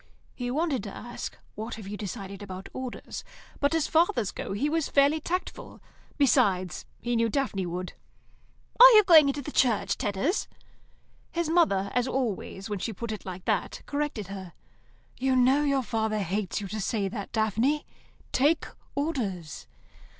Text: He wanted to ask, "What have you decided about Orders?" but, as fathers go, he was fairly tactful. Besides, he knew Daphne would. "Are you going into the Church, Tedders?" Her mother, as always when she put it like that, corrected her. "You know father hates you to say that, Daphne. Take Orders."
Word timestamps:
He 0.33 0.49
wanted 0.49 0.81
to 0.85 0.91
ask, 0.97 1.37
"What 1.53 1.75
have 1.75 1.87
you 1.87 1.95
decided 1.95 2.41
about 2.41 2.69
Orders?" 2.73 3.23
but, 3.59 3.75
as 3.75 3.85
fathers 3.85 4.31
go, 4.31 4.51
he 4.53 4.67
was 4.67 4.89
fairly 4.89 5.19
tactful. 5.19 5.79
Besides, 6.17 6.87
he 7.03 7.15
knew 7.15 7.29
Daphne 7.29 7.67
would. 7.67 7.93
"Are 8.79 8.91
you 8.93 9.03
going 9.03 9.27
into 9.27 9.43
the 9.43 9.51
Church, 9.51 9.95
Tedders?" 9.99 10.47
Her 11.35 11.53
mother, 11.53 11.91
as 11.93 12.07
always 12.07 12.67
when 12.67 12.79
she 12.79 12.93
put 12.93 13.11
it 13.11 13.25
like 13.27 13.45
that, 13.45 13.83
corrected 13.85 14.25
her. 14.29 14.53
"You 15.19 15.35
know 15.35 15.83
father 15.83 16.17
hates 16.23 16.59
you 16.61 16.67
to 16.69 16.81
say 16.81 17.07
that, 17.07 17.31
Daphne. 17.31 17.85
Take 18.31 18.65
Orders." 18.95 19.67